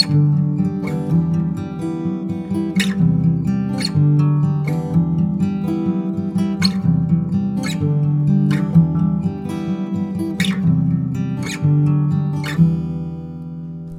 [0.00, 0.06] 大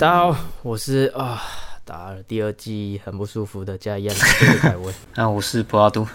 [0.08, 1.40] 家好，我是啊
[1.86, 4.22] 打了第二季很不舒服的加一样的
[4.58, 4.92] 凯文。
[5.14, 6.08] 那我是博阿都。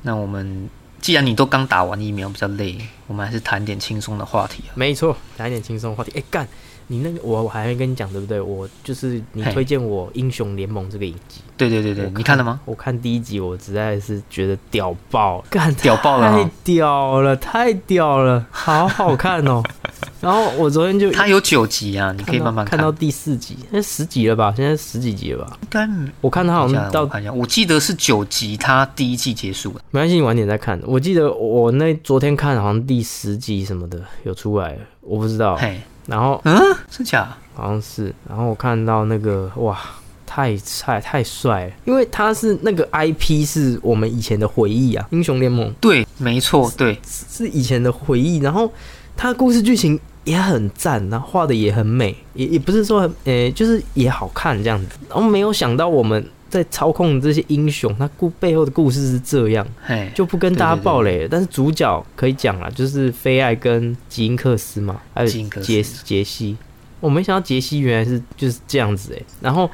[0.00, 0.70] 那我们
[1.02, 4.72] 既然你都刚打完疫苗，比较累，我们还是谈点轻松的话题啊。
[4.74, 6.10] 没错，谈一点轻松的话题。
[6.16, 6.48] 哎干，
[6.86, 8.40] 你那个我我还没跟你讲对不对？
[8.40, 12.60] 我就是你推荐我《英雄联盟》这个影集，对对对对，你看了吗？
[12.64, 19.62] 我看第一集，我实在是觉得屌爆， 干屌爆了太哦屌了，太屌了，好好看哦。
[20.20, 24.52] 然后我昨天就它有九集啊，你可以慢慢看到第四集，现在十集了吧？
[24.56, 25.58] 现在十几集了吧？
[25.60, 25.88] 应该
[26.20, 29.80] 我看它好像到我记得是九集，它第一季结束了。
[29.90, 30.80] 没关系，你晚点再看。
[30.84, 35.56] 我记得我那昨天看好像第十集什么的有出来了，我不知道。
[35.56, 36.58] 嘿，然后嗯，
[36.90, 37.36] 真假？
[37.54, 39.78] 好像是，然后我看到那个哇，
[40.26, 48.72] 太菜太帅了，因为他是那个 IP 是我们以前的回忆啊，英雄联盟对，没错，对，是以前的回忆，然后
[49.16, 54.98] 他的故事剧情也很赞，然后画的也很美，也也不是说很呃、就是也好看这样子。
[55.08, 59.66] 然后没有想到我们在操控这些英雄，他故背后的故事是这样。
[60.14, 66.56] 就不跟大家对对对爆雷了，但是主角可以讲了，就是菲艾跟吉恩克斯嘛，还有杰杰西。
[67.00, 69.68] 我没想到杰西原来是就是这样子哎、然后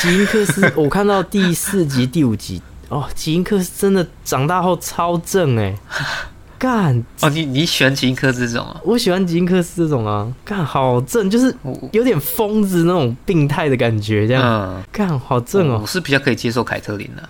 [0.00, 5.74] 吉恩克斯， 我看到第四集、第五集，哦，吉恩克斯真的长大后超正哎、
[6.58, 8.80] 干，哦，你你喜欢吉因克斯这种啊？
[8.84, 11.54] 我喜欢吉因克斯这种啊，干好正，就是
[11.92, 15.86] 有点疯子那种病态的感觉，这样嗯，干好正哦我。
[15.86, 17.22] 是比较可以接受凯特琳的。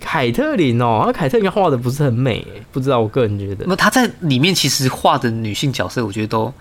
[0.00, 3.68] 凯特琳哦，那凯特琳画的不是很美哎、不知道我个人觉得那。
[3.68, 6.52] 么她在里面其实画的女性角色，我觉得都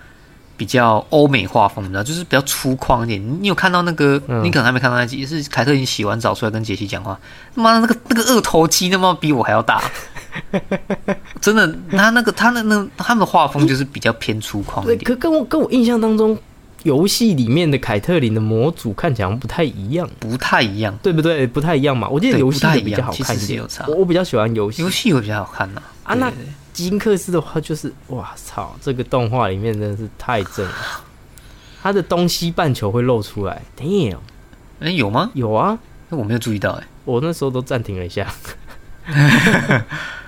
[0.56, 3.42] 比较欧美画风，你知道，就是比较粗犷一点。
[3.42, 4.22] 你有看到那个？
[4.28, 7.20] 嗯你可能还没看到那集，是凯特琳洗完澡出来跟杰西讲话，
[7.56, 9.82] 他妈的那个那个二头肌，他妈比我还要大。
[11.42, 15.04] 真的，他那个他那那他们的画风就是比较偏粗犷，一点。
[15.04, 16.38] 可跟我跟我印象当中，
[16.84, 21.46] 游戏里面的凯特琳的模组看起来不太一样，不太一样，对不对？
[21.46, 22.08] 不太一样嘛。
[22.10, 23.64] 我记得游戏不太一样的比较好看一点。
[23.88, 24.82] 我我比较喜欢游戏。
[24.82, 24.90] 游。
[24.90, 26.38] 戏会比较好看呐、啊那对。
[26.38, 30.74] 对对基因克斯的话，就是哇操，这个动画里面真的是太正了，
[31.84, 34.18] 他的东西半球会露出来，damn，
[34.80, 35.30] 哎、有吗？
[35.36, 35.78] 有啊，
[36.10, 38.28] 那我没有注意到、哎，我那时候都暂停了一下，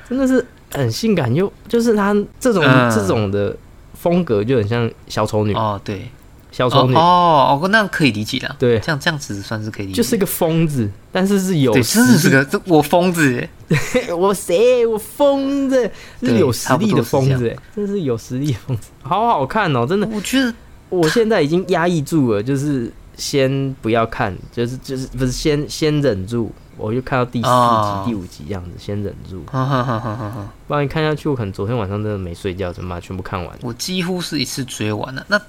[0.10, 2.92] 真的是很性感，又就是她这种、嗯。
[2.92, 3.56] 这种的
[3.94, 6.10] 风格就很像小丑女，哦，对，
[6.52, 6.94] 小丑女。
[6.94, 8.56] 哦哦哦，那可以理解啦。
[8.60, 8.80] 对。
[8.80, 12.06] 这样这样子算是可以理解，就是个疯子，但是是有对，实力。
[12.06, 14.86] 真的是个这我疯子，哎 我谁？
[14.86, 15.90] 我疯子，
[16.22, 20.08] 是有实力的疯子，哎，真是有实力的疯子，好好看哦，真的。
[20.08, 20.54] 我觉得
[20.90, 33.58] 我现在已经压抑住了，就是先不要看，就是就是不是先先忍住，我就看到第四集、哦第五集这样子，先忍住，哈哈哈哈哈哈，不然你看下去，我可能昨天晚上真的没睡觉，怎么把它全部看完？
[33.62, 35.26] 我几乎是一次追完了。
[35.28, 35.40] 那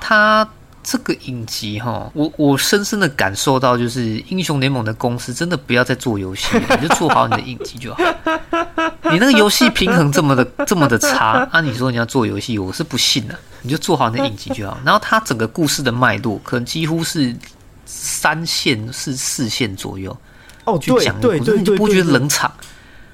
[0.00, 0.48] 他
[0.82, 8.02] 这个影集哈，我我深深的感受到，就是英雄联盟的公司真的不要再做游戏了，你就做好你的影集就好。
[9.12, 11.60] 你那个游戏平衡这么的这么的差啊！
[11.60, 13.38] 你说你要做游戏，我是不信的。
[13.62, 14.76] 你就做好你的影集就好。
[14.84, 17.34] 然后它整个故事的脉络，可能几乎是
[17.86, 20.14] 三线是四线左右。
[20.64, 22.12] 哦，去对讲的故事，对对对，你就不觉得？
[22.12, 22.52] 冷场？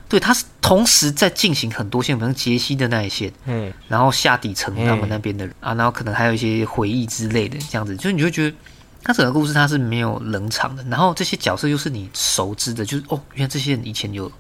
[0.09, 8.57] 对，他是同时在进行很多线，比如杰西的那一线，嗯，然后下底层他们那边的人啊，然后可能还有一些回忆之类的，这样子，就是你就觉得
[9.05, 14.31] 他整个故事他是没有冷场的，然后这些角色又是你熟知的，就是哦，原来这些人以前有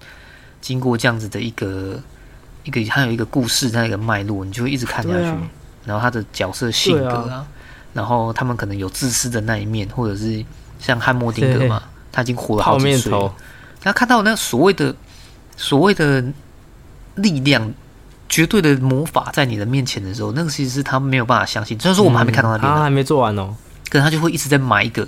[0.60, 2.02] 经过这样子的一个
[2.64, 5.38] 一个，还有一个故事，它有一个脉络，你就会一直看下去，啊。
[5.84, 7.46] 然后他的角色性格对啊，
[7.94, 10.44] 然后他们可能有自私的那一面，或者是
[10.78, 11.82] 像汉默丁格嘛，
[12.12, 13.34] 他已经活了好泡面几岁了头，，
[13.82, 14.94] 他看到那所谓的
[15.56, 16.24] 所谓的
[17.16, 17.72] 力量、
[18.28, 21.78] 绝对的魔法在你的面前的时候，那个其实是他没有办法相信。
[21.78, 23.54] 虽然说我们还没看到那边呢，他还没做完哦。
[23.88, 25.06] 可是他就会一直在埋一个，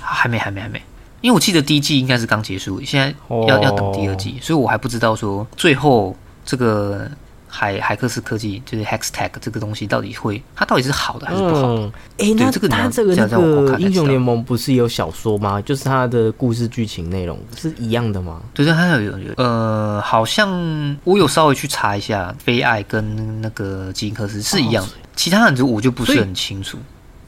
[0.00, 0.80] 还没，还没，还没。
[1.22, 3.06] 因为我记得第一季应该是刚结束，现在
[3.46, 6.14] 要、哦要等第二季，所以我还不知道说最后
[6.44, 7.10] 这个
[7.54, 11.68] 海海克斯科技就是 Hextech 这个东西到底会，它到底是好的还是不好的？
[11.68, 15.60] 嗯，哎，那这个你要他这个那个英雄联盟不是有小说吗？
[15.60, 18.40] 就是它的故事剧情内容是一样的吗？
[18.54, 26.78] 对对，还有有有呃，好像我有稍微去查一下，非爱跟那个基因克斯是一样的，其他人就我就不是很清楚，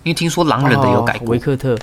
[0.05, 1.77] 因为听说狼人的有改哦过，维克特，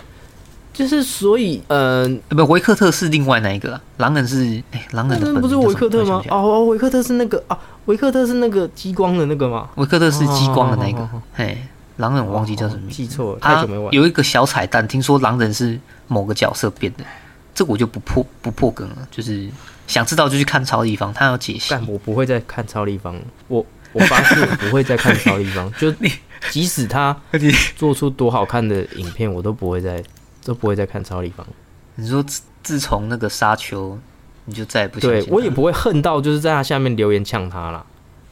[0.82, 6.24] 就是所以，嗯、呃不，维克特是另外那一个啊，狼人是哎，狼人不是维克特吗我想？
[6.24, 9.70] 想哦，维克特是那个啊，维克特是那个激光的那个吗？
[9.76, 11.58] 维克特是激光的那个哦哦哦哦，嘿，
[11.98, 13.94] 狼人我忘记叫什么名字，记错了，太他久没玩。
[13.94, 17.04] 有一个小彩蛋，听说狼人是某个角色变的，
[17.54, 19.48] 这个我就不破不破梗了，就是
[19.88, 21.68] 想知道就去看超立方，他要解析。
[21.70, 23.16] 但，我不会再看超立方，
[23.48, 23.64] 我
[23.94, 25.94] 我发誓我不会再看超立方， 就
[26.50, 27.16] 即使他
[27.76, 30.04] 做出多好看的影片，我都不会再
[30.44, 31.46] 都不会再看超立方。
[31.96, 33.98] 你说自自从那个沙丘，
[34.46, 37.86] 你就再也不对我也不会恨到就是在他下面留言呛他啦，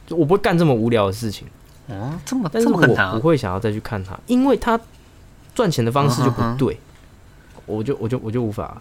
[0.06, 1.46] 就我不会干这么无聊的事情，
[1.88, 2.76] 哦，这么但是我
[3.12, 4.78] 不会想要再去看他，因为他
[5.54, 6.78] 赚钱的方式就不对，
[7.66, 8.80] 我就我就我就无法，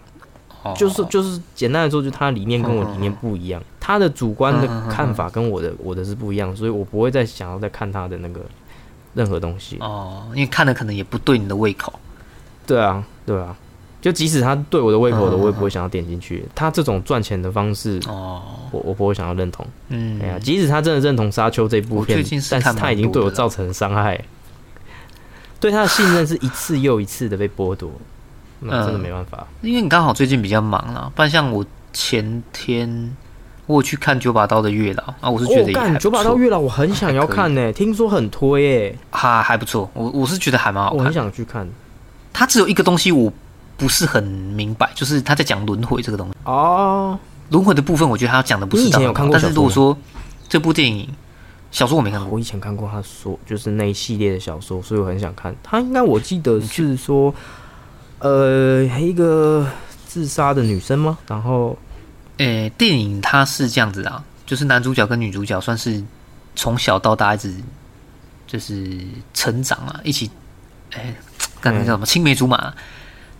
[0.63, 0.73] 哦。
[0.77, 8.41] 就是就是简单来说，就他的理念跟我理念不一样，他的主观的看法跟我的我的是不一样，所以我不会再想要再看他的那个
[9.13, 9.77] 任何东西。
[9.79, 11.91] 哦，因为看的可能也不对你的胃口。
[12.65, 13.55] 对啊，对啊，
[14.01, 16.43] 就即使他对我的胃口的，我也不会想要点进去。
[16.55, 18.41] 他这种赚钱的方式，哦，
[18.71, 19.63] 我我不会想要认同。
[19.89, 24.19] 嗯哎，呀，即使他真的认同《沙丘》这部片但是他已经对我造成伤害，
[25.59, 27.91] 对他的信任是一次又一次的被剥夺，
[28.61, 29.45] 那真的嗯没办法。
[29.61, 33.15] 因为你刚好最近比较忙啦，不然像我前天
[33.67, 41.13] 我去看九把刀的月老啊，我是觉得哦，干也还不九把刀，月老，我很想要看呢、听说很推诶、还还不错，我我是觉得还蛮好看我很。
[41.13, 41.67] 想去看。
[42.39, 43.30] 它只有一个东西我
[43.75, 46.33] 不是很明白，就是他在讲轮回这个东西。
[46.45, 47.19] 哦，
[47.50, 49.97] 轮回的部分，我觉得他讲的不是你以前有看过但是如果说
[50.47, 51.09] 这部电影
[51.69, 55.53] 小说我没看过，我以前看过他说，就是那一系列的小说，所以我很想看。
[55.62, 57.36] 他应该我记得是说，
[58.19, 59.68] 呃，一个
[60.07, 61.18] 自杀的女生吗？
[61.27, 61.77] 然后
[62.38, 66.01] 诶、电影它是这样子的啊，就是男主角跟女主角算是
[66.56, 67.53] 从小到大一直
[68.47, 68.97] 就是
[69.33, 70.31] 成长啊，一起，
[70.94, 71.13] 哎、
[71.61, 72.73] 刚才叫什么青梅竹马。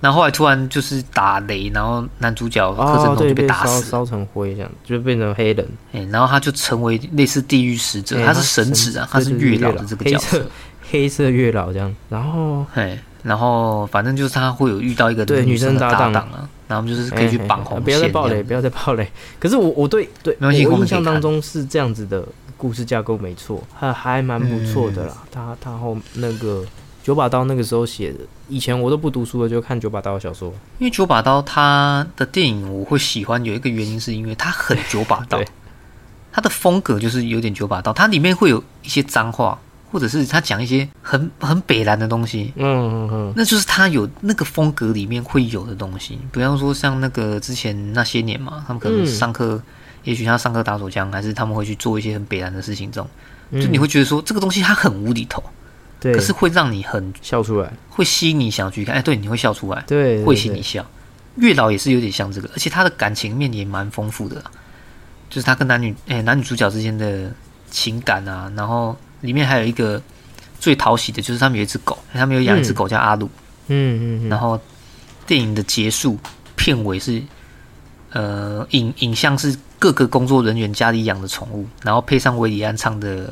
[0.02, 5.68] 然后后来突然就是打雷，然后男主角柯震东就被被打死，烧烧成灰这样，就变成黑人。
[5.92, 10.42] 哎、然后他就成为类似地狱使者，哎他是神子啊，他是月老的这个角色
[10.90, 11.94] 黑色，月老这样。
[12.08, 19.06] 然后哎，然后反正就是他会有遇到一个对女生搭档搭档啊，然后就是可以去哎绑红线，不要再暴雷，不要再暴雷。
[19.38, 22.24] 可是我我对对，没关系我印象当中是这样子的
[22.56, 25.14] 故事架构没错，还还蛮不错的啦。
[25.24, 26.64] 嗯他他后那个
[27.10, 28.20] 九把刀那个时候写的，
[28.50, 30.54] 以前我都不读书了，就看九把刀的小说。
[30.78, 35.40] 因为九把刀他的电影我会喜欢，有一个原因是因为他很九把刀。
[35.40, 35.48] 对，
[36.32, 39.60] 它的风格就是有点九把刀，它里面会有一些脏话，
[39.92, 46.20] 或者是他讲一些很很北蓝的东西，嗯嗯嗯，那就是他有那个风格里面会有的东西。
[46.32, 49.08] 比方说像那个之前那些年嘛，他们可能嗯。
[49.08, 49.60] 上课，
[50.04, 53.10] 也许他上课打手枪，还是他们会去做一些很北蓝的事情，这种。
[53.50, 53.60] 嗯。
[53.60, 55.44] 就你会觉得说这个东西它很无厘头，
[56.00, 59.84] 对，可是会让你很笑出来，会吸引你想要去看，哎，对，你会笑出来。
[59.88, 60.86] 对，对会吸引你笑。
[61.36, 64.44] 月老也是有点像这个，而且他的感情面也蛮丰富的啦，
[65.30, 67.32] 就是他跟男女哎、男女主角之间的
[67.70, 70.02] 情感啊，然后里面还有一个
[70.60, 73.30] 最讨喜的，就是他们有一只狗，他们有养一只嗯狗叫阿鲁，
[73.68, 74.60] 嗯嗯嗯，然后
[75.26, 76.18] 电影的结束
[76.56, 77.22] 片尾是
[78.12, 83.28] 呃影影像是各个工作人员家里养的宠物，然后配上韦礼安唱的《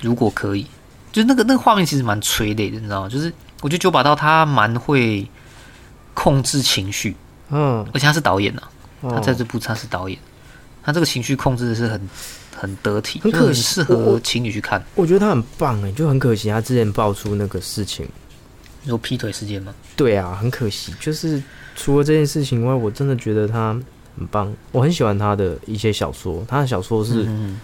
[0.00, 0.64] 如果可以》，
[1.12, 3.08] 就那个那个画面其实蛮催泪的，你知道吗？
[3.08, 5.24] 就是我觉得九把刀他蛮会
[6.14, 7.14] 控制情绪。
[7.50, 8.62] 嗯，而且他是导演呐、
[9.02, 10.18] 他他在这部他是导演，
[10.82, 12.08] 他这个情绪控制的是很
[12.56, 14.82] 很得体，很很可惜适合情侣去看。
[14.94, 18.08] 我觉得他很棒哎，就很可惜他之前爆出那个事情。
[18.82, 19.72] 你说劈腿事件吗？
[19.94, 21.40] 对啊，很可惜，就是
[21.76, 23.78] 除了这件事情以外，我真的觉得他
[24.18, 27.60] 很棒，我很喜欢他的一些小说，他的小说是，嗯，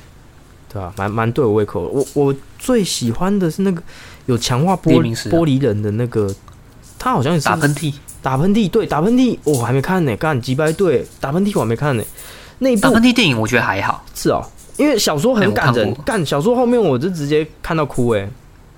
[0.72, 1.92] 对啊、蛮蛮对我胃口的。
[1.92, 3.82] 我我最喜欢的是那个
[4.26, 6.34] 有强化玻璃啊玻璃人的那个，
[6.98, 12.04] 他好像也是打喷嚏，打喷嚏，对，打喷嚏，我、还没看呢，干几百对，打喷嚏我还没看呢，
[12.58, 14.04] 那一部打喷嚏电影我觉得还好。
[14.14, 14.44] 是哦，
[14.76, 18.28] 因为小说哎很感人干小说后面我就直接看到哭哎，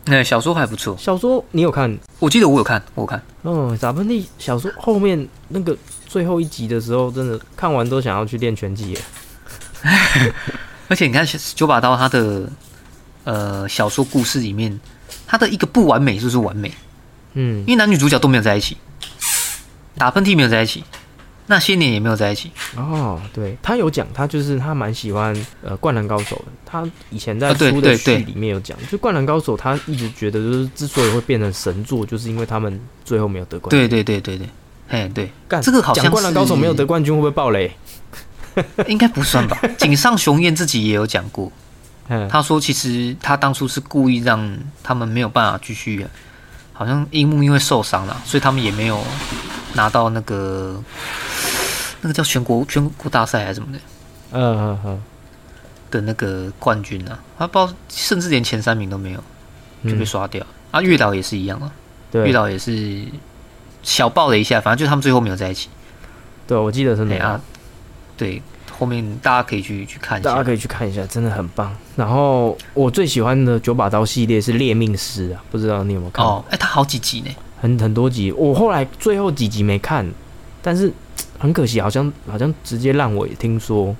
[0.04, 1.98] 那小说还不错，小说你有看？
[2.20, 3.20] 我记得我有看，我有看。
[3.42, 9.00] 嗯，打喷嚏小说后面那个最后一集的时候，真的看完都想要去练拳击耶。
[10.90, 12.50] 而且你看九把刀他的
[13.22, 14.78] 呃小说故事里面，
[15.24, 16.70] 他的一个不完美就是完美，
[17.34, 18.76] 嗯因为男女主角都没有在一起，
[19.96, 20.82] 打喷嚏没有在一起，
[21.46, 22.50] 那些年也没有在一起。
[22.76, 25.32] 哦，对他有讲，他就是他蛮喜欢
[25.62, 26.46] 呃《灌篮高手》的。
[26.66, 33.78] 他以前在啊对书的序对对里面有讲，就《灌篮高手》，他一直觉得就是之所以会变成神作，就是因为他们最后没有得冠军。
[33.78, 34.48] 对对对对对，
[34.88, 37.70] 哎对，干这个好像《灌篮高手》没有得冠军会不会爆雷？
[38.88, 39.58] 应该不算吧？
[39.78, 41.50] 井上雄彦自己也有讲过，
[42.08, 46.06] 嗯，他说其实他当初是故意让他们没有办法继续，
[46.72, 49.02] 好像樱木因为受伤了，所以他们也没有
[49.74, 50.82] 拿到那个
[52.00, 53.78] 那个叫全国全国大赛还是什么的
[54.32, 55.02] 嗯嗯嗯
[55.90, 59.18] 的那个冠军啊，他不知道甚至连前三名都没有
[59.84, 60.46] 就被嗯，刷掉。
[60.70, 61.72] 啊，月岛也是一样啊，
[62.12, 63.04] 月岛也是
[63.82, 65.68] 小爆了一下，反正就他们最后没有在一起。
[66.46, 67.40] 对，我记得是那样。
[68.20, 68.42] 对
[68.78, 70.30] 后面大家可以去去看一下。
[70.30, 71.74] 大家可以去看一下，真的很棒。
[71.96, 76.24] 然后我最喜欢的九把刀系列是《猎命师》啊，不知道你有没有看？
[76.24, 77.30] 哦，哎，它好几集呢。
[77.60, 80.06] 很很多集，我后来最后几集没看，
[80.62, 80.90] 但是
[81.38, 83.28] 很可惜，好像好像直接烂尾。
[83.38, 83.94] 听说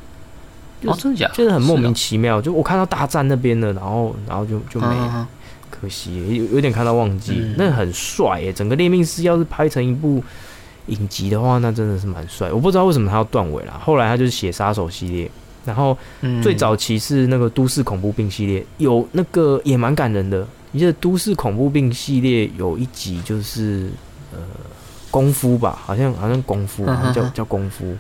[0.85, 1.35] 哦，真的假的？
[1.35, 5.29] 就是很莫名其妙，就我看到大战那边了，然后然后就就哦没了，
[5.71, 7.33] 可惜有有点看到忘记。
[7.37, 10.25] 嗯那很帅耶，整个《猎命师》要是拍成一部
[10.87, 12.51] 影集的话，那真的是蛮帅。
[12.53, 15.31] 我不知道为什么他要断尾啦，后来他就是写杀手系列，
[15.65, 20.47] 然后嗯最早期是那个都市恐怖病系列，有那个也蛮感人的。
[20.73, 23.91] 你记得都市恐怖病系列有一集就是
[24.33, 24.39] 呃
[25.11, 27.97] 功夫吧，好像好像功夫，嗯好像叫叫功夫，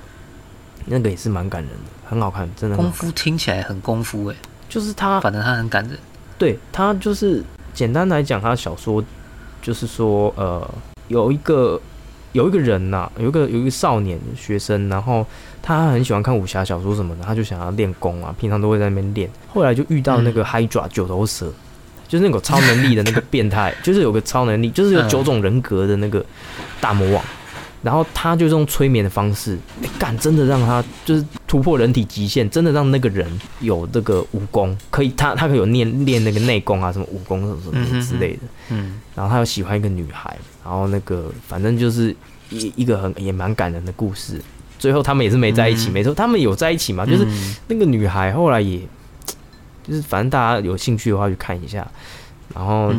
[0.86, 3.00] 那个也是蛮感人的，很好看，真的很好看。
[3.00, 4.36] 功夫听起来很功夫哎，
[4.68, 5.98] 就是他，反正他很感人。
[6.38, 7.42] 对他就是
[7.74, 9.04] 简单来讲，他小说
[9.60, 10.66] 就是说呃
[11.08, 11.78] 有一个
[12.32, 15.26] 有一个人呐、有一个有一个少年学生，然后
[15.62, 19.28] 他很喜欢看武侠小说什么的，他就想要练功啊，平常都会在那边练。
[19.48, 21.52] 后来就遇到那个 Hydra 九头蛇，
[22.06, 26.24] 就是那个超能力的那个变态， 就是有个超能力，就是有九种人格的那个
[26.80, 27.24] 大魔王。
[27.82, 33.28] 然后他就是用催眠的方式，哎干真的让他就是突破人体极限，真的让那个人
[33.58, 38.40] 有这个武功，可以他他可以有练练那个内功啊，什么武功什么什么之类的。
[38.68, 42.14] 嗯然后他又喜欢一个女孩，然后那个反正就是
[42.50, 44.40] 一一个很也蛮感人的故事。
[44.78, 47.04] 最后他们也是没在一起，嗯没错，他们有在一起嘛？
[47.04, 48.80] 就是嗯那个女孩后来也，
[49.84, 51.84] 就是反正大家有兴趣的话去看一下。
[52.54, 52.94] 然后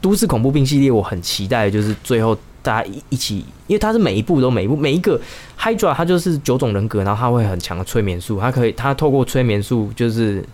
[0.00, 5.20] 都市恐怖病系列，我很期待，就是最后大家一一起，因为它是每一步都每一步每一个
[5.58, 10.44] Hydra，它就是九种人格，然后它会很强的催眠术，它可以它透过催眠术就是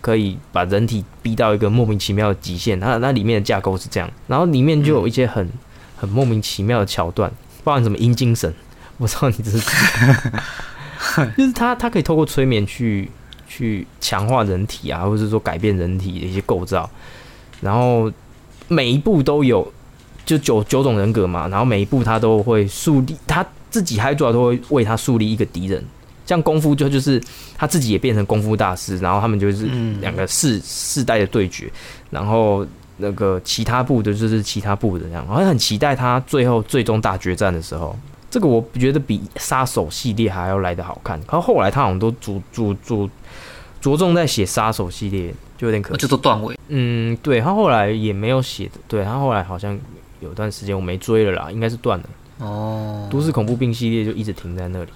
[0.00, 2.78] 可以把人体逼到一个莫名其妙的极限。
[2.78, 5.48] 它那里面的架构是这样，然后里面就有一些很
[5.96, 7.32] 很莫名其妙的桥段，
[7.64, 8.52] 包含什么阴精神，
[8.98, 9.58] 我知道你这是，
[11.36, 13.10] 就是它它可以透过催眠去
[13.48, 16.88] 去强化人体啊，或者是说改变人体的一些构造。
[17.60, 18.12] 然后
[18.68, 19.72] 每一步都有
[20.28, 25.82] 就九九种人格嘛，然后每一部他都会树立他自己，还主要都会为他树立一个敌人。
[26.26, 27.18] 像功夫就就是
[27.56, 31.72] 他自己也变成功夫大师，然后他们就是嗯两个世世代的对决，
[32.10, 32.66] 然后
[32.98, 37.98] 那个其他部的就是其他部的这样，我很期待他最后最终大决战的时候。
[38.30, 43.08] 这个我觉得比杀手系列还要来的好看，可是后来他好像都主主主
[43.80, 46.08] 着重在写杀手系列，就有点可惜就。
[46.08, 46.54] 都断尾。
[46.68, 49.78] 嗯，对他后来也没有写的，对他后来好像
[50.20, 52.04] 有段时间我没追了啦，应该是断了。
[52.38, 54.90] 哦，都市恐怖病系列就一直停在那里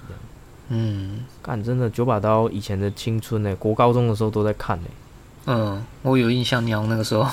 [0.69, 4.87] 嗯干真的九把刀以前的青春呢、国高中的时候都在看呢、
[5.47, 7.27] 嗯，我有印象，你好像那个时候，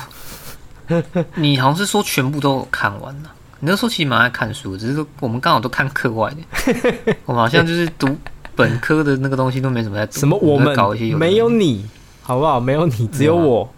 [1.37, 3.33] 你好像是说全部都看完了。
[3.61, 8.19] 你那时候其实蛮爱看书，只是说我们刚好都看课外的， 我们好像就是读
[8.57, 10.19] 本科的那个东西都没什么在读。
[10.19, 11.87] 什么我们搞一些有没有你，
[12.23, 12.59] 好不好？
[12.59, 13.73] 没有你，只有我。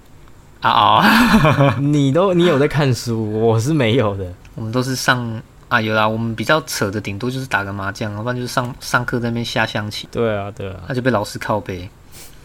[0.62, 4.24] 啊啊， 你都你有在看书，我是没有的。
[4.54, 11.88] 我们都是上啊有啦，我们比较扯的顶多就是打个麻将，要不然就是上上课在那边下象棋，对啊，对啊，那就被老师靠背。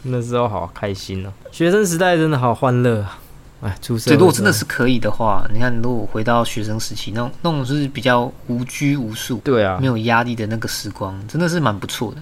[0.03, 3.19] 那时候好开心哦、学生时代真的好欢乐啊！
[3.61, 4.13] 哎，出生。
[4.13, 12.17] 对如果真的是可以的话，你看，如果回到学生时期，那种那种就是比较无拘无束、对啊没，有压力的那个时光，真的是蛮不错的。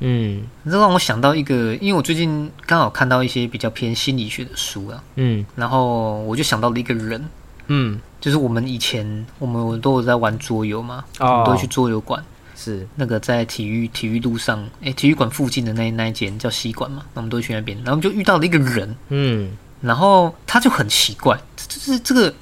[0.00, 0.42] 嗯。
[0.64, 5.44] 这让我想到一个，因为我最近刚好看到一些比较偏心理学的书啊，嗯。
[5.54, 7.24] 然后我就想到了一个人，
[7.68, 12.22] 嗯，就是我们以前我们都有在玩桌游嘛，我们哦都会去桌游馆，
[12.54, 12.86] 是。
[12.96, 19.50] 那个在体育体育路上，哎，体育馆附近的那那一间叫西馆嘛，那我们都去那边，然后我们就遇到了一个人，嗯。
[19.82, 21.38] 然后他就很奇怪，
[21.68, 22.34] 就是这个，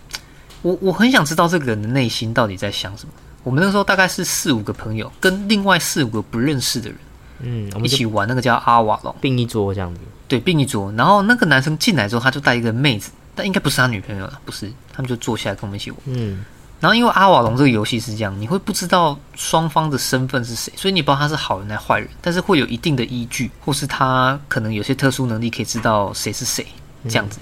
[0.62, 3.12] 我我很想知道这个人的内心到底在想什么。
[3.42, 6.96] 我们那时候大概是四五个朋友，跟另外四五个不认识的人
[7.40, 10.00] 嗯，我一们一起玩那个叫阿瓦隆，并一桌这样子。
[10.26, 10.92] 对，并一桌。
[10.92, 16.00] 然后那个男生进来之后，他就带一个妹子，但应该不是他女朋友了，不是，他们就坐下来跟我们一起玩。
[16.06, 16.44] 嗯
[16.80, 26.66] 然后因为阿瓦隆这个游戏是这样，你会不知道双方的身份是谁，所以你不知道他是好人还是坏人，但是会有一定的依据，或是他可能有些特殊能力可以知道谁是谁
[27.08, 27.38] 这样子。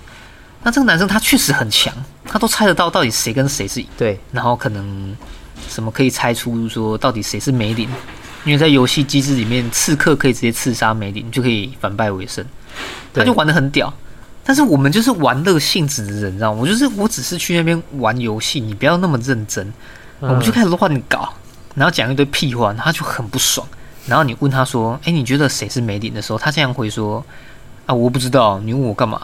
[0.62, 1.92] 那这个男生他确实很强，
[2.25, 5.16] 他都猜得到到底谁跟谁是，对，然后可能
[5.68, 7.88] 什么可以猜出说到底谁是梅林，
[8.44, 12.44] 因为在游戏机制里面，刺客可以直接刺杀梅林，就可以反败为胜，
[13.12, 13.92] 他就玩的很屌。
[14.44, 16.61] 但是我们就是玩乐性质的人，你知道吗？
[16.61, 19.66] 我就是我只是去那边玩游戏，你不要那么认真。
[20.20, 21.32] 嗯我们就开始乱搞，
[21.75, 23.66] 然后讲一堆屁话，他就很不爽。
[24.06, 27.25] 然后你问他说：“哎，你觉得谁是梅林？”的时候，他这样会说
[27.87, 29.22] ：“啊，我不知道，你问我干嘛？”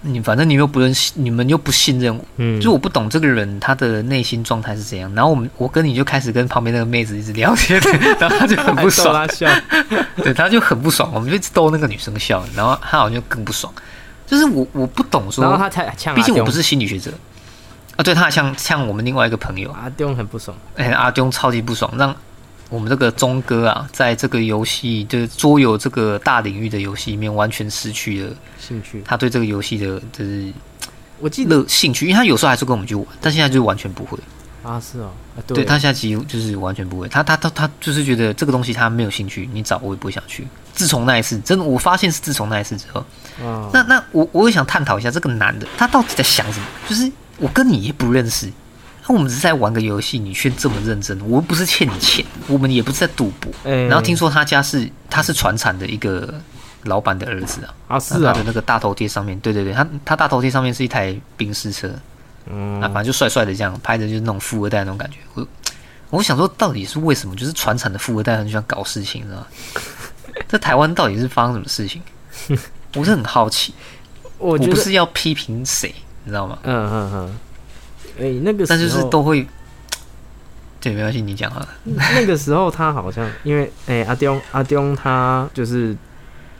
[0.00, 5.12] 你反正你又不认识，你们又不信任我，嗯，就是我不懂这个人他的内心状态是怎样。
[5.14, 7.80] 然后我们我跟你就开始跟旁边那个妹子一直聊天，
[8.20, 9.50] 然后他就很不爽，他笑，
[10.22, 13.72] 对，他就很不爽，我们就一直逗那个女生笑，然后他好像就更不爽。
[14.26, 17.10] 就是我我不懂说，然后他才呛毕竟我不是心理学者。
[17.96, 22.14] 啊，对他还像像我们另外一个朋友，阿丢很不爽，哎、阿丢超级不爽，让
[22.68, 29.02] 我们这个钟哥啊，在这个游戏就是桌游这个大领域的游戏里面，完全失去了兴趣。
[29.04, 30.52] 他对这个游戏的就是
[31.18, 34.18] 我记得兴趣，因为他有时候还是跟我们去玩，但现在就完全不会。
[34.62, 40.46] 啊是哦，啊对他现在几乎就是完全不会，他他他他就是觉得这个东西他没有兴趣，你找我也不会想去。
[40.74, 43.00] 自从那一次，真的我发现是自从那一次之后，
[43.42, 46.66] 啊，那那我我也想探讨一下这个男的他到底在想什么？
[46.88, 48.52] 就是我跟你也不认识，
[49.08, 53.50] 那我们只是在玩个游戏，你却这么认真，我又不是欠你钱，我们也不是在赌博。
[53.64, 56.34] 哎然后听说他家是他是船产的一个
[56.84, 61.90] 老板的儿子啊，啊是啊他的，那个大头贴上面，对对对，他他大头贴上面是一台宾士车，
[62.46, 65.16] 嗯啊，反正就帅帅的这样拍的，就是那种富二代那种感觉。
[65.34, 65.48] 我
[66.10, 67.34] 我想说，到底是为什么？
[67.34, 69.46] 就是船产的富二代很喜欢搞事情，知道吗？
[70.48, 72.00] 在台湾到底是发生什么事情？
[72.94, 73.74] 我是很好奇。
[74.38, 75.92] 我我不是要批评谁，
[76.24, 76.58] 你知道吗？
[76.62, 77.38] 嗯嗯嗯，
[78.18, 79.46] 哎那个时候但就是都会，
[80.80, 81.68] 对，没关系，你讲好了。
[81.84, 85.96] 那个时候他好像因为哎、阿丢阿丢他就是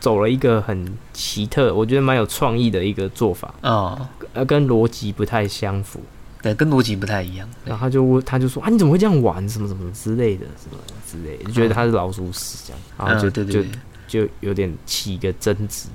[0.01, 6.01] 走了一个很奇特，我觉得蛮有创意的一个做法，哦，呃，跟逻辑不太相符。
[6.41, 7.49] 对，跟逻辑不太一样。
[7.65, 9.47] 然后他就他就说啊，你怎么会这样玩？
[9.49, 13.71] 什么什么之类的，什么之类的，就觉得他是老鼠屎这样，然后就、嗯，对对对，
[14.07, 15.89] 就就有点起一个争执。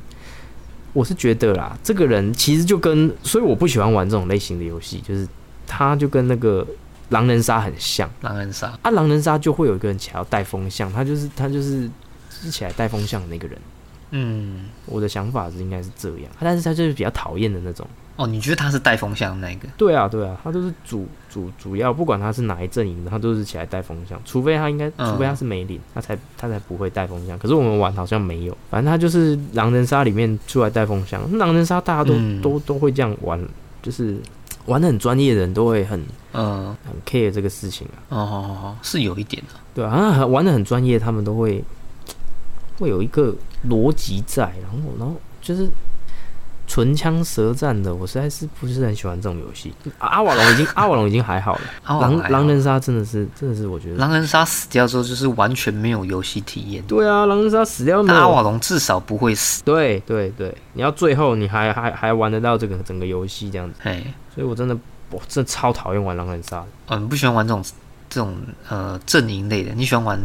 [0.92, 5.26] 我是觉得啦，这个人其实就跟，所以我不喜欢玩这种类型的游戏，就是
[5.76, 6.66] 他就跟那个
[7.10, 11.90] 狼人杀很像狼人杀，啊，狼人杀就会有一个人起来要带风向，他就是他就是
[12.30, 13.58] 是起来带风向的那个人。
[14.12, 17.88] 嗯，我的想法是应该是这样，但是他就是比较讨厌的那种。
[18.16, 19.68] 哦，你觉得他是带风向的那个？
[19.76, 27.36] 对啊，对啊，他都是主主主要，不管他是哪一阵营的，他都是起来带风向，除非他应该，嗯除非他是梅林，他才他才不会带风向。
[27.40, 31.20] 可是我们玩好像没有，反正他就是狼人杀里面出来带风向。
[31.40, 33.44] 狼人杀大家都、嗯都都会这样玩，
[33.82, 34.16] 就是
[34.66, 39.60] 玩的很专业的人都会很嗯，很 care 这个事情啊，哦好好好，是有一点的。
[39.76, 41.64] 对啊，啊玩的很专业，他们都会
[42.80, 43.36] 会有一个
[43.68, 45.68] 逻辑在，然后然后就是
[46.66, 49.74] 唇枪舌战的，我实在是不是很喜欢这种游戏。
[50.00, 51.62] 啊阿瓦隆已经 阿瓦隆已经还好了，
[52.00, 56.84] 狼狼人杀真的是真的是我觉得，狼人杀死掉之后，就是完全没有游戏体验。
[56.88, 58.44] 对啊，狼人杀死掉没但阿瓦有？
[58.44, 59.62] 隆至少不会死。
[59.64, 64.76] 对对对，你要最后你还还还玩得到这个整个游戏这样子，嘿，所以我真的
[65.12, 66.68] 我真的超讨厌玩狼人杀的。
[66.88, 67.64] 嗯，你不喜欢玩这种
[68.10, 68.36] 这种
[68.70, 70.20] 呃阵营类的，你喜欢玩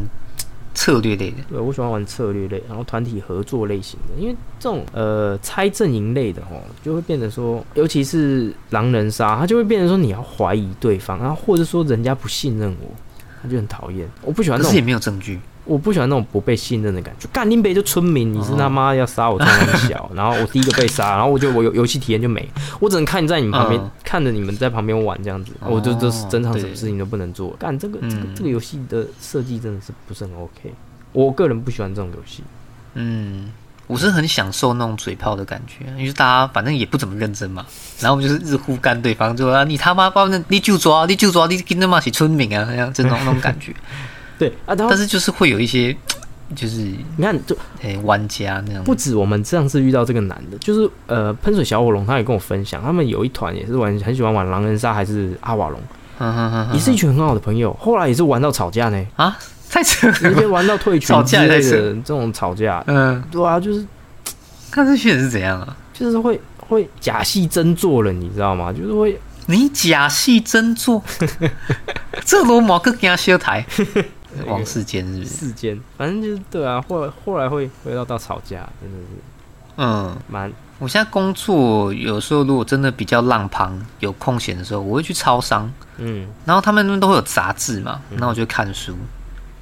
[0.79, 1.39] 策略类的。
[1.51, 12.95] 对，我喜欢玩策略类，然后团体合作类型的，因为这种呃猜阵营类的哦，就会变得说，尤其是狼人杀，它就会变成说你要怀疑对方，然后或者说人家不信任我，
[13.43, 14.09] 他就很讨厌。
[14.23, 15.41] 我不喜欢这种，可是也没有证据。
[15.69, 17.29] 我不喜欢那种不被信任的感觉。
[17.33, 22.49] 干林北就村民，你是他妈要杀我，这么小， 然后我第一个被杀，然后我就我游游戏体验就没，
[22.81, 27.51] 我只能看在你们旁边，嗯看着你们在旁边玩这样子，哦我就就是整场什么事情都不能做。
[27.59, 30.73] 干这个这个嗯这个游戏的设计真的是不是很 OK。
[31.13, 32.43] 我个人不喜欢这种游戏。
[32.95, 33.51] 嗯，
[33.87, 37.67] 我是很享受那种嘴炮的感觉，因为大家反正也不怎么认真嘛，
[38.01, 43.75] 然后我们就是日呼干对方，就说啊你他妈反正你就抓，你就抓，你跟他妈起村民啊，这样这种那种感觉。
[44.39, 45.95] 对啊，但是就是会有一些，
[46.55, 48.83] 就是你看，就诶、玩家那样。
[48.85, 55.81] 不止我们上次遇到这个男的，就是呃喷水小火龙，他也跟我分享，他们有一团也是玩很喜欢玩狼人杀还是阿瓦隆，
[56.73, 59.37] 也是一群很好的朋友，后来也是玩到吵架呢，啊，
[59.69, 60.47] 太扯直接。
[60.47, 63.85] 玩到退群吵之类架也太扯的这种吵架，嗯，对啊，就是
[64.71, 65.77] 看这些人是怎样啊？
[65.93, 68.73] 就是会会假戏真做了，你知道吗？
[68.73, 71.03] 就是会你假戏真做，
[72.25, 73.67] 这罗毛更加修台。
[74.47, 75.31] 王世坚是不是？
[75.35, 79.05] 世坚，反正就是对啊，后来后来会会到到吵架，真的是
[79.77, 88.95] 嗯，蛮我现在工作有时候如果真的比较浪旁有空闲的时候，我会去超商，嗯然后他们那边都会有杂志嘛，然后我就看书，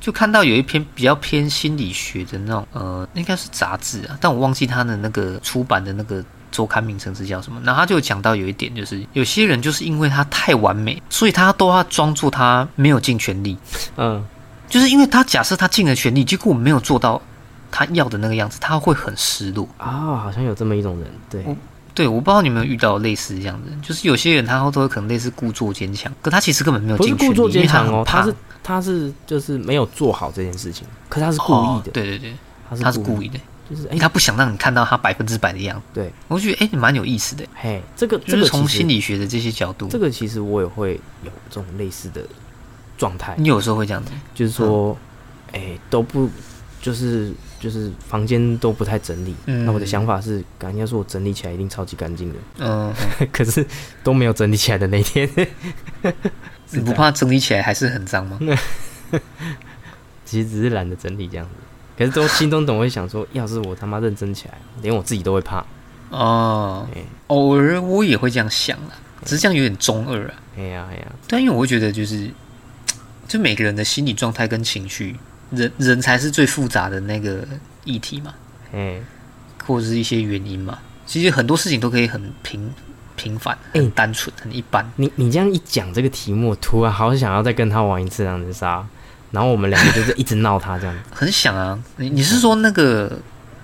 [0.00, 7.60] 就看到有一篇比较偏心理学的那种，呃，应该是杂志啊，但我忘记它的那个出版的那个周刊名称是叫什么。
[7.64, 13.56] 然后他就讲到有一点，就是有些人就是因为他太完美，所以他都要装作他没有尽全力，
[13.96, 14.24] 嗯
[14.68, 17.20] 就是因为他假设他尽了全力，结果没有做到
[17.70, 19.68] 他要的那个样子，他会很失落。
[19.78, 21.56] 啊，好像有这么一种人，对，我
[21.94, 32.34] 对，我不知道你有没有遇到类似这样的，就是有些人他都会可能类似故作坚强，可他其实根本没有不是尽全力，故作坚强哦，他他是他是就是没有做好这件事情，可是他是故意的，哦对对对，
[32.68, 33.38] 他是他是故故意的。
[33.68, 35.82] 就是哎、他不想让你看到他百分之百的样子。
[35.92, 42.22] 对，我觉得哎，你蛮有意思的，嘿，这个这个从心理学的这些角度，这个其实我也会有这种类似的
[42.96, 44.12] 状态，你有时候会这样子。
[44.34, 44.96] 就是说，
[45.52, 46.28] 哎、都不
[46.80, 49.34] 就是就是房间都不太整理。
[49.46, 52.92] 嗯那我的想法是，感觉说我整理起来一定超级干净的，嗯，
[53.32, 53.66] 可是
[54.02, 55.28] 都没有整理起来的那一天。
[56.70, 58.38] 你不怕整理起来还是很脏吗？
[60.24, 61.52] 其实只是懒得整理这样子，
[61.96, 65.64] 可是都心中总会想说，要是我他妈认真起来，连我自己都会怕。
[66.10, 68.92] 哦哎，偶尔我也会这样想啦，
[69.24, 70.34] 只是这样有点中二啊。
[70.56, 72.28] 哎呀哎呀，但因为我会觉得就是，
[73.26, 75.16] 就每个人的心理状态跟情绪，
[75.50, 77.46] 人人才是最复杂的那个
[77.84, 78.34] 议题嘛，
[78.72, 79.02] 嗯，
[79.64, 80.78] 或者是一些原因嘛。
[81.06, 82.70] 其实很多事情都可以很平
[83.14, 84.84] 平凡、很哎单纯、很一般。
[84.96, 88.84] 你你这样一讲这个题目，突然好想要再跟他玩一次狼人杀，
[89.30, 90.94] 然后我们两个就是一直闹他这样。
[91.14, 93.16] 很想啊，你你是说那个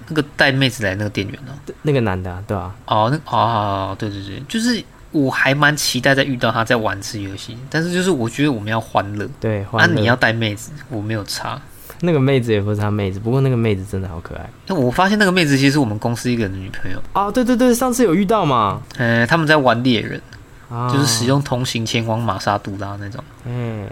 [0.08, 9.86] 那个带妹子来那个店员呢、那个男的、啊，对吧、哦，那哦，对对对，就是我还蛮期待再遇到他再玩一次游戏，但是就是我觉得我们要欢乐，对，啊，乐。
[9.86, 11.60] 你要带妹子，我没有差。
[12.04, 14.50] 那个妹子也不是他妹子，不过那个妹子真的好可爱。
[14.66, 17.30] 那我发现那个妹子其实是我们公司一个人的女朋友，啊！
[17.30, 20.20] 对对对，上次有遇到嘛，呃，他们在玩猎人，
[20.68, 23.86] 啊，就是使用同行前往玛莎杜拉那种，哎，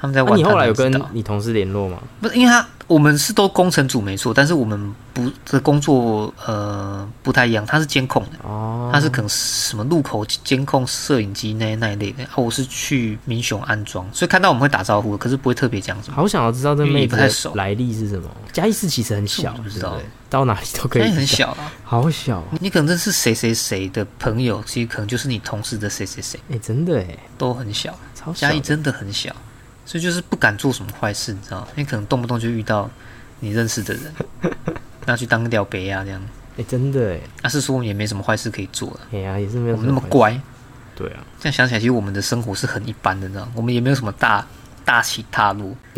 [0.00, 1.98] 他们在你后来有跟你同事联络吗？
[2.20, 8.48] 不是因为他我们是都工程组没错，但是我们不的工作呃不太一样，他是监控的。
[8.48, 16.16] 哦，他是可能什么路口监控摄影机那那一类的，啊，我是去民雄安装，所以看到我们会打招呼，可是不会特别讲什么。
[16.16, 18.30] 好想要知道这妹熟来历是什么。
[18.52, 19.98] 嘉义市其实很小，不知道
[20.30, 27.94] 到哪里都可以很小啊，好小、啊，你可能认识谁谁谁的朋友，其实可能就是你同事的谁谁谁，哎、真的哎，都很小。
[28.14, 29.34] 超小，嘉义真的很小，
[29.88, 31.68] 所以就是不敢做什么坏事，你知道吗？
[31.76, 32.90] 因为可能动不动就遇到
[33.40, 34.12] 你认识的人，
[35.06, 36.20] 那去当吊杯啊这样。
[36.58, 40.38] 哎、真的哎，那、是说我们也没什么坏事可以做了，哎呀，也是没有我们那么乖，
[40.94, 43.52] 对啊，这样想起来，其实我们的生活是很一般的，你知道吗？
[43.54, 44.46] 我们也没有什么大
[44.84, 45.74] 大起大落，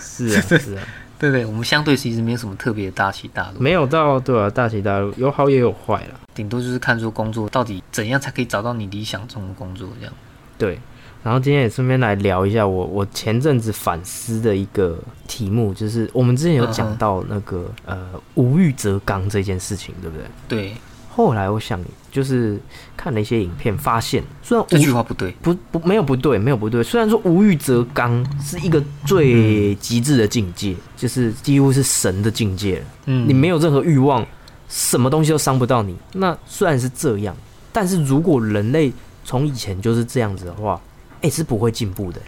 [0.00, 0.82] 是啊 是啊，
[1.18, 1.44] 对不对？
[1.44, 10.14] 我们相对其实没有什么特别的大起大落，没有到对啊，大起大落，有好也有坏啦，顶多就是看出工作到底怎样才可以找到你理想中的工作这样。
[10.56, 10.80] 对。
[11.22, 20.26] 然后今天也顺便来聊一下我我前阵子反思的一个题目，就是我们之前有讲到那个、呃无欲则刚这件事情，对不对？
[20.48, 20.74] 对，
[21.08, 21.78] 后来我想
[22.10, 22.58] 就是
[22.96, 26.82] 看了一些影片，发现虽然这句话不对，不不没有不对，没有不对。
[26.82, 32.84] 虽然说无欲则刚是一个最极致的境界，就是几乎是神的境界了。
[33.06, 34.26] 嗯，你没有任何欲望，
[34.68, 35.94] 什么东西都伤不到你。
[36.14, 37.36] 那虽然是这样，
[37.72, 38.92] 但是如果人类
[39.24, 40.80] 从以前就是这样子的话，
[41.22, 42.20] 哎、是不会进步的。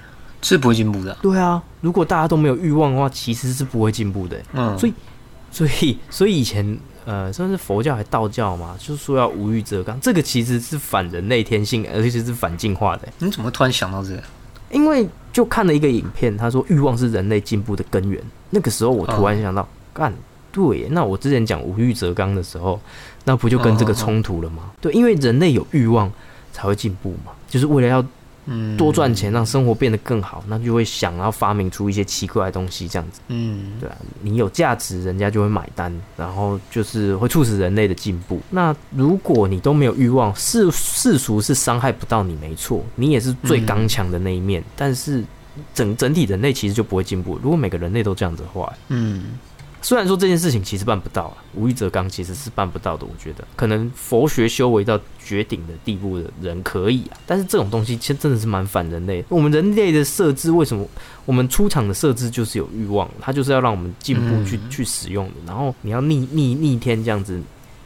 [0.42, 1.18] 是不会进步的啊。
[1.22, 4.36] 对啊，如果大家都没有欲望的话，其实是不会进步的。
[4.52, 4.92] 嗯，所以
[5.50, 13.08] 所以，所以以前呃，算是佛教还道教嘛，就是说要无欲则刚，这个其实是反人类天性，而且是反进化的。
[13.18, 14.22] 你怎么突然想到这个？
[14.70, 18.22] 因为就看了一个影片，他说欲望是人类进步的根源。
[18.50, 20.12] 那个时候我突然想到，干、
[20.52, 22.78] 对，那我之前讲无欲则刚的时候，
[23.24, 24.72] 那不就跟这个冲突了吗？
[24.80, 26.12] 对，因为人类有欲望
[26.52, 28.04] 才会进步嘛，就是为了要
[28.46, 33.20] 嗯，多赚钱，让生活变得更好，那就会想要发明出一些奇怪的东西，这样子。
[33.28, 38.40] 嗯，对啊，你有价值，人家就会买单，然后就是会促使人类的进步。
[38.50, 45.24] 那如果你都没有欲望，世世俗是伤害不到你，没错，你也是最刚强的那一面，但是
[45.72, 47.38] 整整体人类其实就不会进步。
[47.42, 49.38] 如果每个人类都这样子的话，嗯，
[49.84, 53.04] 虽然说这件事情其实办不到啊，无欲则刚其实是办不到的。
[53.04, 59.22] 我觉得可能佛学修为到绝顶的地步的人可以啊，但是这种东西其实真的是蛮反人类。
[59.28, 60.88] 我们人类的设置为什么
[61.26, 65.34] 我们出厂的设置就是有欲望，它就是要让我们进步去、嗯去使用的。
[65.46, 67.40] 然后你要逆逆逆天这样子。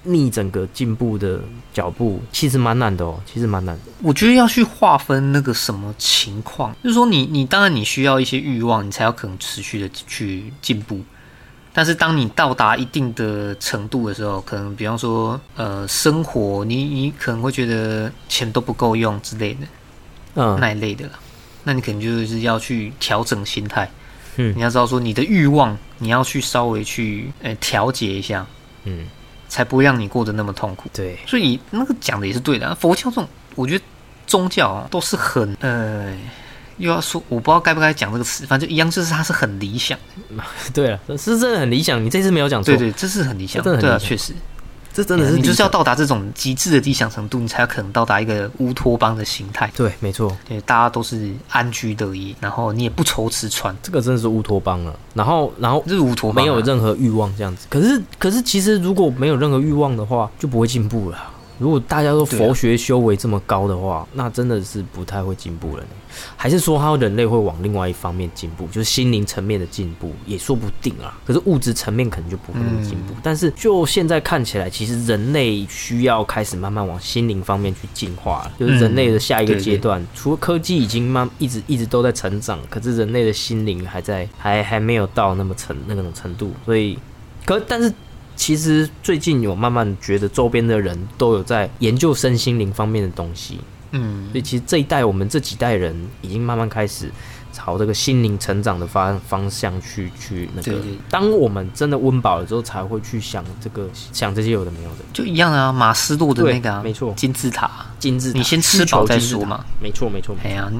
[0.04, 1.40] 逆整个进步的
[1.74, 3.82] 脚步，其实蛮难的哦，其实蛮难的。
[4.00, 11.00] 我觉得要去划分那个什么情况，就是说你你当然你需要一些欲望，你才有可能持续的去进步。
[11.78, 19.60] 但是当你到达一定的程度的时候，可能比方说呃生活，你你可能会觉得钱都不够用之类的
[20.34, 21.12] 嗯，那一类的啦，
[21.62, 23.88] 那你可能就是要去调整心态。
[24.34, 28.44] 嗯你要知道说你的欲望，你要去稍微去呃调节一下，
[28.82, 29.06] 嗯，
[29.48, 30.88] 才不会让你过得那么痛苦。
[30.92, 32.76] 对，所以那个讲的也是对的、啊。
[32.80, 33.84] 佛教这种，我觉得
[34.26, 36.12] 宗教啊都是很呃，
[36.78, 39.98] 又要说我不知道该不该讲这个词，反正一样，就是它是很理想。
[40.72, 42.02] 对了，是真的很理想。
[42.02, 43.62] 你这次没有讲错，对对，这是很理想。
[43.62, 44.32] 真的很理想确实。
[44.90, 49.70] 这真的是你就是要到达这种极致的理想程度，你才有可能到达一个乌托邦的形态。
[49.76, 54.98] 对，没错，对，大家都是安居乐业，然后你也不愁吃穿，这个真的是乌托邦了。
[55.14, 56.44] 然后，然后这是乌托邦、啊。
[56.44, 57.68] 没有任何欲望这样子。
[57.70, 61.30] 可是，可是其实如果没有任何欲望的话，就不会进步了啊。
[61.58, 65.88] 如果大家都佛学修为这么高的话，那真的是不太会进步了呢。
[66.36, 71.18] 还是说，他人类会往另外一方面进步，就是心灵层面的进步，也说不定啊。
[71.26, 73.14] 可是物质层面可能就不会那么进步。
[73.22, 78.52] 但是就现在看起来，其实人类需要开始慢慢往心灵方面去进化了。
[78.58, 86.98] 就是人类的下一个对对阶段，除了科技已经慢一直一直都在成长，可是人类的心灵还在还还没有到那么程那种程度，所以
[87.44, 87.92] 可但是。
[88.38, 93.58] 其实最近有慢慢觉得周边的人都有在研究身心灵方面的东西，
[93.90, 97.10] 嗯所以其实这一代我们这几代人已经慢慢开始
[97.52, 100.78] 朝这个心灵成长的方方向去去那个。
[101.10, 107.68] 当我们真的温饱了之后，才会去想这个想这些有的没有的就一样啊，马斯洛的那个、啊、对没错金字塔。
[107.98, 108.38] 金字塔。
[108.38, 109.64] 你先吃饱再说嘛。
[109.82, 110.78] 没错没错，哎呀，你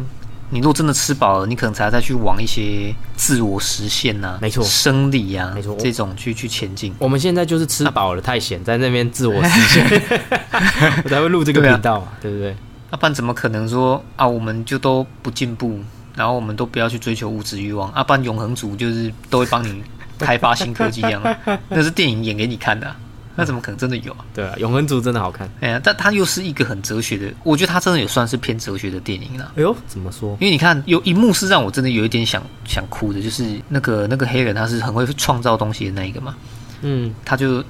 [0.51, 6.95] 你如果真的吃饱了，你可能才再去往一些自我实现呐、没错生理啊，没错这种去去前进。
[6.99, 10.03] 我们现在就是吃饱了太闲，在那边自我实现，
[11.05, 12.57] 我才会录这个频道啊，对不对？
[12.91, 15.79] 要不然怎么可能说啊，我们就都不进步，
[16.17, 17.91] 然后我们都不要去追求物质欲望？
[17.91, 19.83] 啊，不然永恒族就是都会帮你
[20.19, 21.23] 开发新科技一样，
[21.69, 22.97] 那是电影演给你看的啊、
[23.39, 24.19] 那怎么可能真的有啊？
[24.35, 25.49] 对啊，永恒族真的好看。
[25.61, 29.53] 哎呀，但它又是一个很哲学的，我觉得它真的也算是偏哲学的电影了。
[29.57, 30.37] 哎呦，怎么说？
[30.41, 36.35] 因为你看，有一幕是让我真的有一点想想哭的，就是那个那个黑人，他是很会创造东西的那一个嘛，
[36.83, 37.65] 嗯他就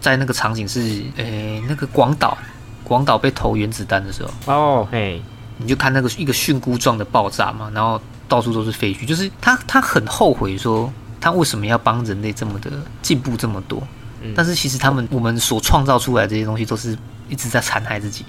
[0.00, 0.80] 在那个场景是，
[1.16, 2.38] 诶、那个广岛，
[2.82, 5.20] 广岛被投原子弹的时候，哦，嘿，
[5.58, 12.70] 你就看那个一个蕈菇状的爆炸嘛，然后到处都是废墟，就是他他很后悔说，他为什么要帮人类这么的
[13.02, 13.80] 进步这么多，
[14.22, 16.96] 嗯但是其实他们我们所创造出来的这些东西都是
[17.28, 18.24] 一直在残害自己，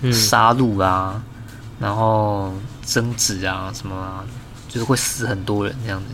[0.00, 1.22] 嗯杀戮啊，
[1.78, 2.52] 然后
[2.84, 4.24] 争执啊什么啊，
[4.68, 6.06] 就是会死很多人这样子。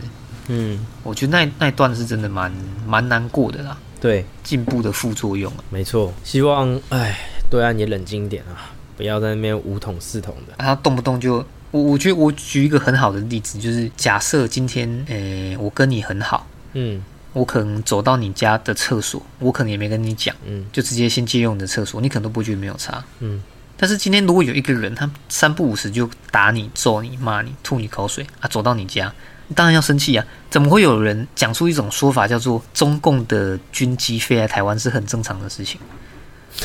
[0.47, 2.51] 嗯，我觉得那那一段是真的蛮
[2.87, 5.63] 蛮难过的啦，对，进步的副作用啊。
[5.69, 6.11] 没错。
[6.23, 7.15] 希望，哎，
[7.51, 10.55] 对啊，你冷静一点啊，不要在那边五统四统的。
[10.57, 17.03] 他动不动就，我我觉得我举一个很好的例子，就是假设今天，诶、我跟你很好，嗯
[17.33, 23.03] 我可能走到你家的厕所，我可能也没跟你讲，嗯就直接先借用你的厕所，你可能都不会觉得没有差。
[23.19, 23.41] 嗯，
[23.77, 29.13] 但是今天如果有一个人，他三不五时就打你、揍你、骂你、吐你口水啊，走到你家，
[29.47, 30.25] 你当然要生气啊！
[30.49, 35.79] 怎么会有人讲出一种说法，叫做中共的军机飞来台湾是很正常的事情？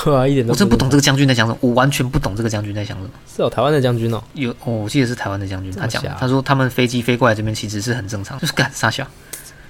[0.02, 3.10] 对 啊，一点都我真不懂这个将军在想什么，我完全不懂这个将军在想什么。
[3.26, 3.36] 常。
[3.36, 9.06] 是哦，台湾的将军哦，有哦，我记得是台湾的将军，他讲，他说他们飞机飞过来这边其实是很正常，就是干傻小，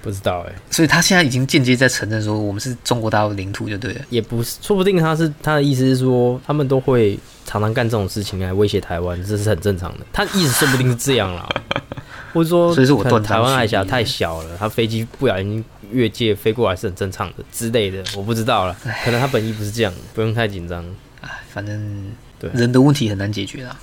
[0.05, 4.01] 不知道哎，所以他现在已经间接在承认说我们是中国大陆领土就对了。
[4.11, 10.05] 也不是，说不定他是他的意思是说，他们都会常常干这种事情来威胁台湾，这是很正常的。
[10.13, 11.49] 他的意思说不定是这样啦，
[12.33, 20.85] 或者说，所以是我台湾海峡太小了，他飞机不小心越界飞过来是很正常的之类的，我不知道了，可能他本意不是这样，不用太紧张。
[21.21, 23.75] 哎，反正对人的问题很难解决啦。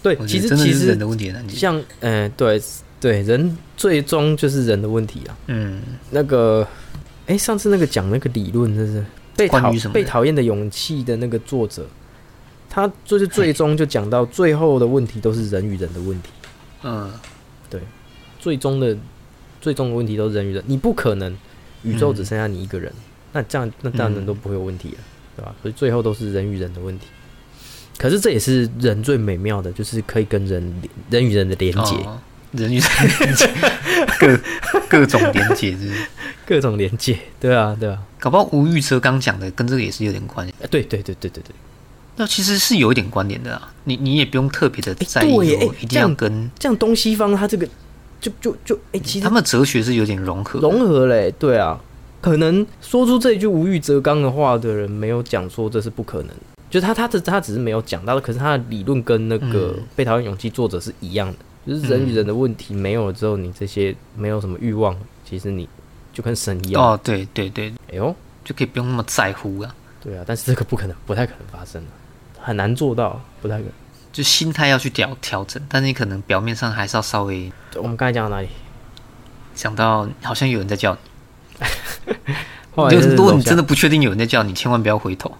[0.00, 1.58] 对，其实其实人的问题很难解决。
[1.58, 2.62] 像，嗯、对
[3.06, 5.38] 对，人最终就是人的问题啊。
[5.46, 6.66] 嗯，那个，
[7.26, 9.04] 哎，上次那个讲那个理论，就是？
[9.36, 11.86] 被讨被讨厌的勇气的那个作者，
[12.70, 16.30] 他就是最终就讲到最后的问题都是人与人的问题，
[16.82, 17.12] 嗯，
[17.68, 17.80] 对
[18.40, 18.96] 最终的
[19.60, 21.36] 最终的问题都是人与人，你不可能
[21.82, 22.90] 宇宙只剩下你一个人，
[23.32, 24.98] 那这样那当然嗯都不会有问题了，
[25.36, 25.54] 对吧？
[25.60, 27.06] 所以最后都是人与人的问题。
[27.98, 32.18] 可是这也是人最美妙的，就是可以跟人连人与人的连接，哦、
[32.56, 33.50] 人与人的连接，
[34.18, 34.40] 各
[34.88, 35.92] 各种连接，就是？
[36.46, 40.54] 各种连接，对啊，对啊，搞不好吴玉哲刚讲的跟这个也是有点关系。
[40.62, 41.54] 哎对对对对对对。
[42.16, 47.68] 那其实是有一点关联的啊，你你也不用特别的在意一定要这样跟这样东西方他这个
[48.20, 50.58] 就就就哎、其实他们哲学是有点融合。
[50.60, 51.78] 融合嘞、对啊，
[52.22, 56.30] 可能说出这一句无欲则刚的话的人，没有讲说这是不可能，
[56.70, 64.96] 就他他的他只是没有讲到，可是他的理论跟那个嗯被讨厌勇气作者是一样的，就是人与人的问题没有了之后，你这些没有什么欲望，
[65.28, 65.68] 其实你
[66.12, 66.82] 就跟神一样。
[66.82, 71.88] 哦，对对对，哎呦，就可以不用那么在乎啊，对啊，但是这个不可能，不太可能发生的，
[72.40, 73.72] 很难做到，不太可能。
[74.12, 78.48] 就心态要去调调整，但是你可能表面上还是要稍微我们刚才讲到哪里？
[79.54, 80.96] 讲到好像有人在叫
[81.54, 85.32] 你， 就是如果你真的不确定有人在叫你，千万不要回头。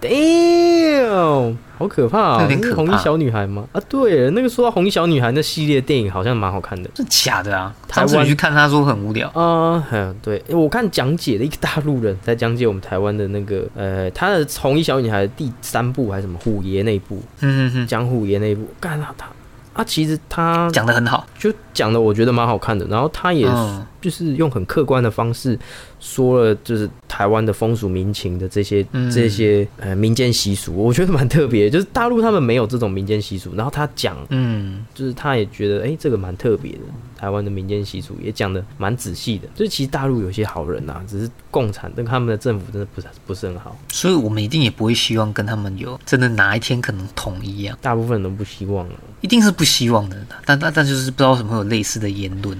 [0.00, 1.56] Damn！
[1.82, 2.42] 后好可怕啊！
[2.42, 3.66] 有点可怕那是红衣小女孩吗？
[3.72, 6.88] 啊，对，那个说到红衣小女孩那系列电影好像蛮好看的。
[6.94, 7.74] 是假的啊！
[7.88, 9.28] 台湾上次你去看，他说很无聊。
[9.30, 19.26] 啊、嗯，对，我看讲解的一个大陆人在讲解我们台湾的那个，呃，他的《红衣小女孩》的第三部还是什么虎爷那一部，嗯嗯讲虎爷那一部，干他他
[19.74, 21.26] 啊，其实他，讲的很好。
[21.38, 25.58] 就讲的我觉得蛮好看的，然后他也嗯就是用很客观的方式
[26.00, 36.80] 说了，就是台湾的风俗民情的这些、嗯这些呃民间习俗，我觉得蛮特别，就是大陆他们没有这种民间习俗，然后他讲嗯，就是他也觉得，哎、这个蛮特别的。
[37.16, 50.16] 台湾的民间习俗也讲的蛮仔细的，就是其实大陆有些好人啊，只是共产，跟他们的政府真的不是不是很好，所以我们一定也不会希望跟他们有真的哪一天可能统一啊，大部分人都不希望了，一定是不希望的。
[50.44, 52.58] 但但但就是不知道什么会有类似的言论。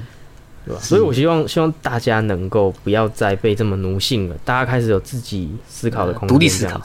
[0.64, 0.80] 对吧？
[0.80, 6.80] 所以我希望希望大家能够不要再被这么奴性了，大家开始有自己思考的空间，独立思考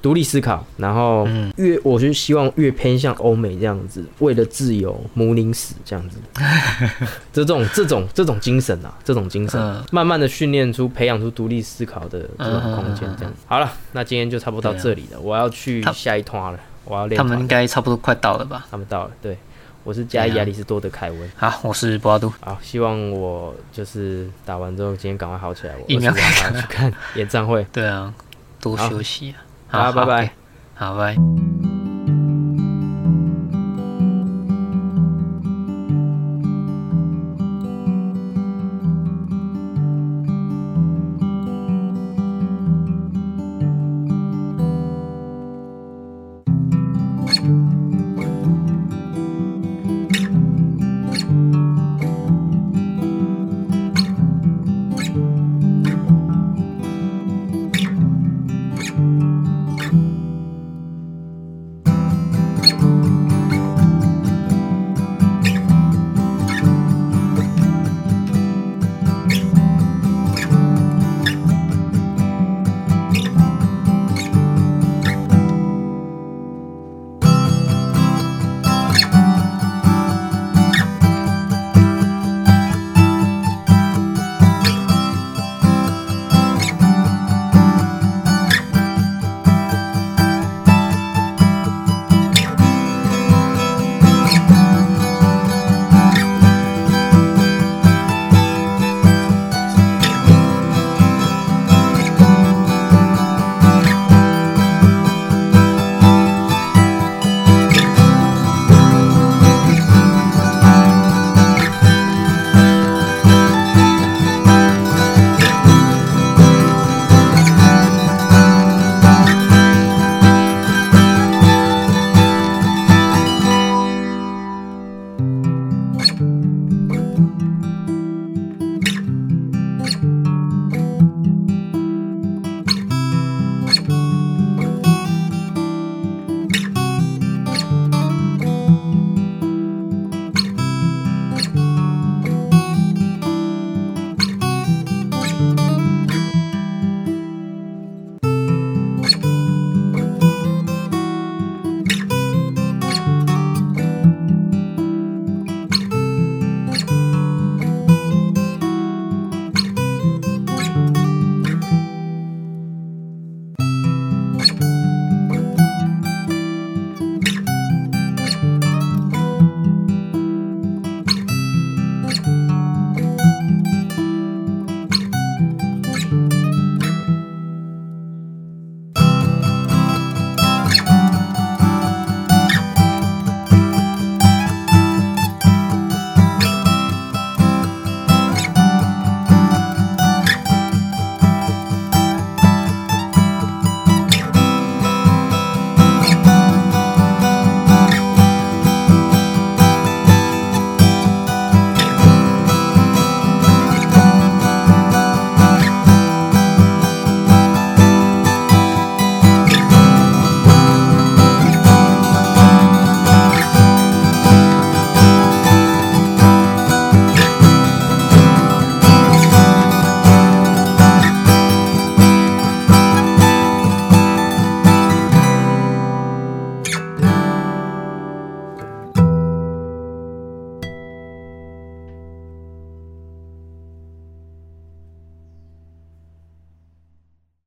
[0.00, 6.16] 独立思考，然后嗯越我就希望越偏向欧美这样子，为了自由母宁死这样子，
[7.30, 13.34] 这种这种这种精神啊，这种精神，嗯慢慢的训练出、培养出独立思考的这种空间，这样。
[13.46, 17.06] 好了，那今天就差不多到这里了，我要去下一团了，我要。
[17.10, 18.66] 他们应该差不多快到了吧？
[18.70, 19.36] 他们到了，对，
[19.84, 21.30] 我是加伊亚里士多德凯文。
[21.36, 27.66] 好，我是博阿杜，好，希望我就是打完之后，今天赶快好起来，我疫苗25号要去看 演唱会。
[27.72, 28.12] 对啊，
[28.60, 29.40] 多休息啊。
[29.68, 30.32] 好，拜拜。
[30.74, 31.16] 好，拜。